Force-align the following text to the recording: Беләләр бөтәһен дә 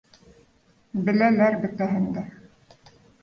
Беләләр 1.09 1.57
бөтәһен 1.65 2.09
дә 2.17 2.25